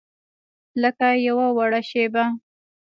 [0.81, 2.23] لکه یوه وړه شیبه